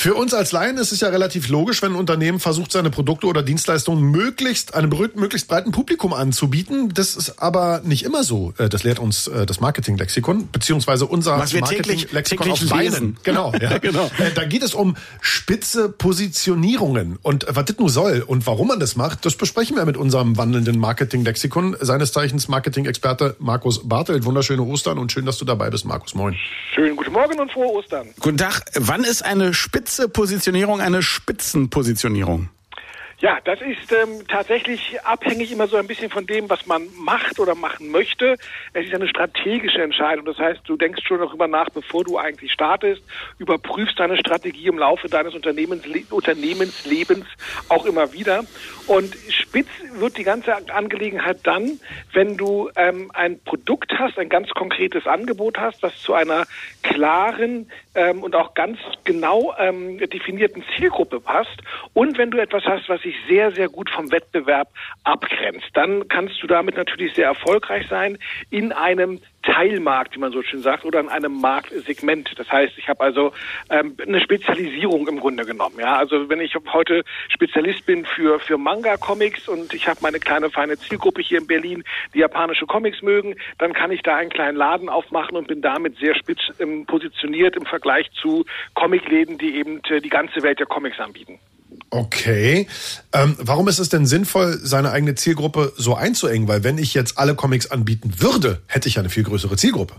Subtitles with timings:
[0.00, 3.26] Für uns als Laien ist es ja relativ logisch, wenn ein Unternehmen versucht, seine Produkte
[3.26, 6.94] oder Dienstleistungen möglichst einem möglichst breiten Publikum anzubieten.
[6.94, 8.54] Das ist aber nicht immer so.
[8.58, 13.16] Äh, das lehrt uns äh, das Marketinglexikon, beziehungsweise unser Marketinglexikon auf lesen.
[13.24, 13.78] Genau, ja.
[13.78, 14.08] genau.
[14.18, 17.18] Äh, da geht es um spitze Positionierungen.
[17.22, 20.36] Und was das nun soll und warum man das macht, das besprechen wir mit unserem
[20.36, 24.24] wandelnden Marketinglexikon, seines Zeichens Marketing-Experte Markus Bartelt.
[24.24, 26.14] Wunderschöne Ostern und schön, dass du dabei bist, Markus.
[26.14, 26.36] Moin.
[26.72, 28.06] Schönen guten Morgen und frohe Ostern.
[28.20, 28.62] Guten Tag.
[28.74, 32.50] Wann ist eine spitze Positionierung eine Spitzenpositionierung?
[33.20, 37.40] Ja, das ist ähm, tatsächlich abhängig immer so ein bisschen von dem, was man macht
[37.40, 38.36] oder machen möchte.
[38.74, 40.24] Es ist eine strategische Entscheidung.
[40.24, 43.02] Das heißt, du denkst schon darüber nach, bevor du eigentlich startest,
[43.38, 47.26] überprüfst deine Strategie im Laufe deines Unternehmens, Unternehmenslebens
[47.68, 48.44] auch immer wieder.
[48.86, 51.80] Und spitz wird die ganze Angelegenheit dann,
[52.12, 56.46] wenn du ähm, ein Produkt hast, ein ganz konkretes Angebot hast, das zu einer
[56.84, 61.62] klaren ähm, und auch ganz genau ähm, definierten Zielgruppe passt
[61.94, 64.68] und wenn du etwas hast, was sich sehr, sehr gut vom Wettbewerb
[65.04, 68.18] abgrenzt, dann kannst du damit natürlich sehr erfolgreich sein
[68.50, 72.34] in einem Teilmarkt, wie man so schön sagt, oder in einem Marktsegment.
[72.36, 73.32] Das heißt, ich habe also
[73.70, 75.76] ähm, eine Spezialisierung im Grunde genommen.
[75.78, 80.50] Ja, also wenn ich heute Spezialist bin für für Manga-Comics und ich habe meine kleine
[80.50, 84.56] feine Zielgruppe hier in Berlin, die japanische Comics mögen, dann kann ich da einen kleinen
[84.56, 89.80] Laden aufmachen und bin damit sehr spitz ähm, positioniert im Vergleich zu Comicläden, die eben
[89.88, 91.38] äh, die ganze Welt der Comics anbieten.
[91.90, 92.66] Okay.
[93.12, 96.46] Ähm, warum ist es denn sinnvoll, seine eigene Zielgruppe so einzuengen?
[96.46, 99.94] Weil wenn ich jetzt alle Comics anbieten würde, hätte ich ja eine viel größere Zielgruppe.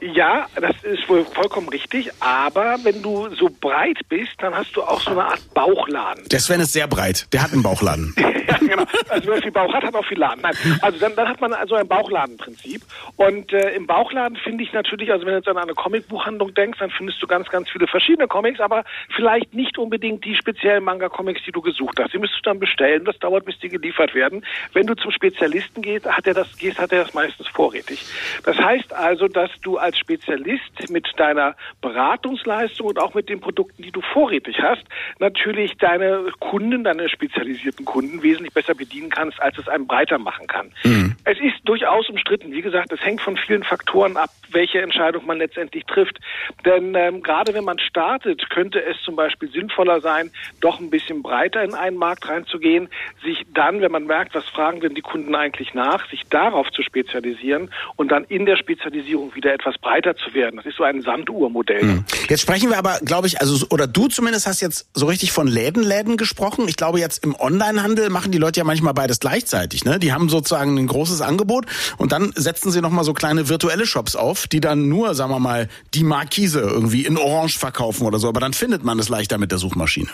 [0.00, 2.10] Ja, das ist wohl vollkommen richtig.
[2.20, 6.24] Aber wenn du so breit bist, dann hast du auch so eine Art Bauchladen.
[6.28, 7.26] Der Sven ist sehr breit.
[7.32, 8.14] Der hat einen Bauchladen.
[8.48, 8.84] ja, genau.
[9.08, 10.42] Also wer viel Bauch hat, hat auch viel Laden.
[10.42, 10.54] Nein.
[10.82, 12.82] Also dann, dann hat man also ein Bauchladenprinzip.
[13.16, 16.78] Und äh, im Bauchladen finde ich natürlich, also wenn du jetzt an eine Comicbuchhandlung denkst,
[16.78, 21.42] dann findest du ganz, ganz viele verschiedene Comics, aber vielleicht nicht unbedingt die speziellen Manga-Comics,
[21.46, 22.12] die du gesucht hast.
[22.12, 23.04] Die müsstest du dann bestellen.
[23.04, 24.44] Das dauert, bis die geliefert werden.
[24.72, 28.04] Wenn du zum Spezialisten gehst, hat er das, gehst, hat er das meistens vorrätig.
[28.44, 33.82] Das heißt also, dass du als Spezialist mit deiner Beratungsleistung und auch mit den Produkten,
[33.82, 34.84] die du vorrätig hast,
[35.18, 40.46] natürlich deine Kunden, deine spezialisierten Kunden wesentlich besser bedienen kannst, als es einem breiter machen
[40.46, 40.70] kann.
[40.84, 41.16] Mhm.
[41.24, 42.52] Es ist durchaus umstritten.
[42.52, 46.18] Wie gesagt, es hängt von vielen Faktoren ab, welche Entscheidung man letztendlich trifft.
[46.64, 50.30] Denn ähm, gerade wenn man startet, könnte es zum Beispiel sinnvoller sein,
[50.60, 52.88] doch ein bisschen breiter in einen Markt reinzugehen,
[53.22, 56.82] sich dann, wenn man merkt, was fragen denn die Kunden eigentlich nach, sich darauf zu
[56.82, 60.56] spezialisieren und dann in der Spezialisierung wieder etwas breiter zu werden.
[60.56, 61.82] Das ist so ein Sanduhrmodell.
[61.82, 62.04] Mhm.
[62.28, 65.46] Jetzt sprechen wir aber, glaube ich, also oder du zumindest hast jetzt so richtig von
[65.46, 66.68] Lädenläden gesprochen.
[66.68, 69.84] Ich glaube, jetzt im Onlinehandel machen die Leute ja manchmal beides gleichzeitig.
[69.84, 69.98] Ne?
[69.98, 71.53] Die haben sozusagen ein großes Angebot
[71.98, 75.40] und dann setzen sie nochmal so kleine virtuelle Shops auf, die dann nur, sagen wir
[75.40, 78.28] mal, die Markise irgendwie in Orange verkaufen oder so.
[78.28, 80.10] Aber dann findet man es leichter mit der Suchmaschine.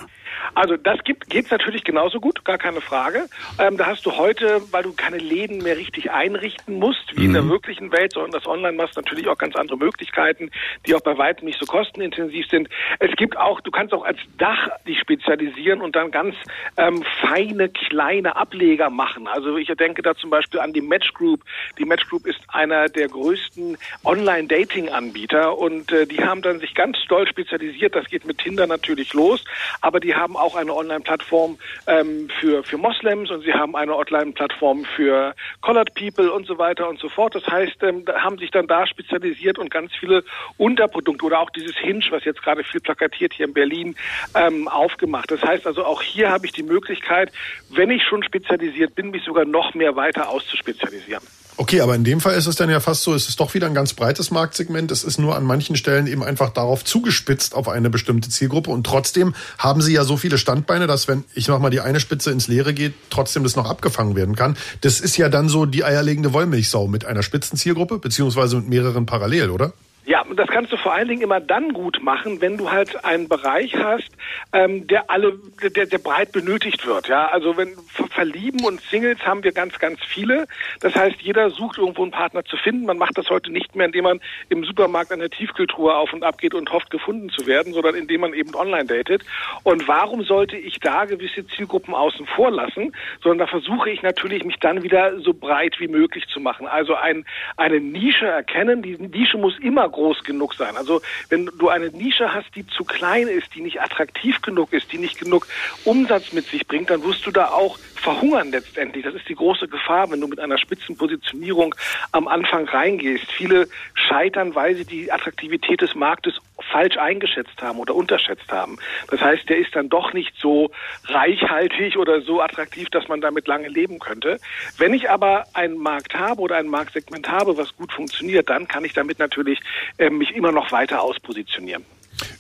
[0.55, 3.29] Also das gibt geht's natürlich genauso gut, gar keine Frage.
[3.59, 7.27] Ähm, da hast du heute, weil du keine Läden mehr richtig einrichten musst, wie mhm.
[7.27, 7.51] in der mhm.
[7.51, 10.51] wirklichen Welt, sondern das Online machst, natürlich auch ganz andere Möglichkeiten,
[10.87, 12.69] die auch bei weitem nicht so kostenintensiv sind.
[12.99, 16.35] Es gibt auch, du kannst auch als Dach dich spezialisieren und dann ganz
[16.77, 19.29] ähm, feine kleine Ableger machen.
[19.29, 21.30] Also ich denke da zum Beispiel an die Match Group.
[21.79, 26.99] Die Match Group ist einer der größten Online-Dating-Anbieter und äh, die haben dann sich ganz
[27.09, 27.95] doll spezialisiert.
[27.95, 29.45] Das geht mit Tinder natürlich los,
[29.81, 34.85] aber die haben auch eine Online-Plattform ähm, für, für Moslems und sie haben eine Online-Plattform
[34.97, 37.35] für Colored People und so weiter und so fort.
[37.35, 40.25] Das heißt, ähm, haben sich dann da spezialisiert und ganz viele
[40.57, 43.97] Unterprodukte oder auch dieses Hinge, was jetzt gerade viel plakatiert hier in Berlin,
[44.35, 45.31] ähm, aufgemacht.
[45.31, 47.33] Das heißt also, auch hier habe ich die Möglichkeit,
[47.71, 51.20] wenn ich schon spezialisiert bin, mich sogar noch mehr weiter auszuspezialisieren.
[51.61, 53.67] Okay, aber in dem Fall ist es dann ja fast so, es ist doch wieder
[53.67, 54.91] ein ganz breites Marktsegment.
[54.91, 58.71] Es ist nur an manchen Stellen eben einfach darauf zugespitzt auf eine bestimmte Zielgruppe.
[58.71, 62.31] Und trotzdem haben sie ja so viele Standbeine, dass wenn ich nochmal die eine Spitze
[62.31, 64.57] ins Leere geht, trotzdem das noch abgefangen werden kann.
[64.81, 69.51] Das ist ja dann so die eierlegende Wollmilchsau mit einer Spitzenzielgruppe, beziehungsweise mit mehreren parallel,
[69.51, 69.75] oder?
[70.11, 73.05] Ja, und das kannst du vor allen Dingen immer dann gut machen, wenn du halt
[73.05, 74.11] einen Bereich hast,
[74.53, 77.07] ähm, der alle, der, der breit benötigt wird.
[77.07, 77.77] Ja, also wenn
[78.11, 80.49] Verlieben und Singles haben wir ganz, ganz viele.
[80.81, 82.87] Das heißt, jeder sucht irgendwo einen Partner zu finden.
[82.87, 86.25] Man macht das heute nicht mehr, indem man im Supermarkt an der Tiefkühltruhe auf und
[86.25, 89.23] ab geht und hofft, gefunden zu werden, sondern indem man eben online datet.
[89.63, 92.93] Und warum sollte ich da gewisse Zielgruppen außen vor lassen?
[93.23, 96.67] Sondern da versuche ich natürlich, mich dann wieder so breit wie möglich zu machen.
[96.67, 97.25] Also ein,
[97.57, 98.83] eine Nische erkennen.
[98.83, 99.89] Die Nische muss immer
[100.25, 100.77] genug sein.
[100.77, 104.93] Also wenn du eine Nische hast, die zu klein ist, die nicht attraktiv genug ist,
[104.93, 105.47] die nicht genug
[105.85, 109.05] Umsatz mit sich bringt, dann wirst du da auch verhungern letztendlich.
[109.05, 111.75] Das ist die große Gefahr, wenn du mit einer Spitzenpositionierung
[112.13, 113.31] am Anfang reingehst.
[113.31, 116.35] Viele scheitern, weil sie die Attraktivität des Marktes
[116.71, 118.79] falsch eingeschätzt haben oder unterschätzt haben.
[119.11, 120.71] Das heißt, der ist dann doch nicht so
[121.05, 124.39] reichhaltig oder so attraktiv, dass man damit lange leben könnte.
[124.79, 128.85] Wenn ich aber einen Markt habe oder ein Marktsegment habe, was gut funktioniert, dann kann
[128.85, 129.61] ich damit natürlich
[129.99, 131.85] äh, mich immer noch weiter auspositionieren.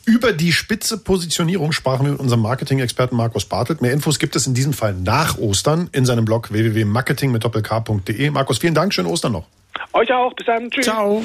[0.04, 3.80] Über die spitze Positionierung sprachen wir mit unserem Marketing-Experten Markus Bartelt.
[3.80, 8.30] Mehr Infos gibt es in diesem Fall nach Ostern in seinem Blog www.marketing mit doppelk.de.
[8.30, 9.46] Markus, vielen Dank, schönen Ostern noch.
[9.92, 10.84] Euch auch, bis dann, tschüss.
[10.84, 11.24] Ciao.